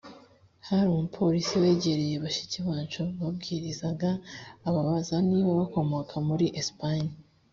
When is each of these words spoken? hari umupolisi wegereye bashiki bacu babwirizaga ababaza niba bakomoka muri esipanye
hari 0.67 0.85
umupolisi 0.89 1.53
wegereye 1.63 2.15
bashiki 2.23 2.59
bacu 2.67 3.01
babwirizaga 3.19 4.09
ababaza 4.67 5.15
niba 5.29 5.51
bakomoka 5.61 6.15
muri 6.27 6.45
esipanye 6.59 7.11